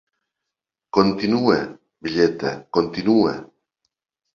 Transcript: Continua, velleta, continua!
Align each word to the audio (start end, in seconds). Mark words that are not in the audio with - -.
Continua, 0.99 1.59
velleta, 2.03 2.59
continua! 2.79 3.33